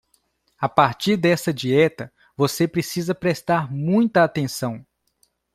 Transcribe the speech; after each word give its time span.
A 0.57 0.67
partir 0.67 1.15
desta 1.15 1.53
dieta, 1.53 2.11
você 2.35 2.67
precisa 2.67 3.13
prestar 3.13 3.71
muita 3.71 4.23
atenção. 4.23 4.83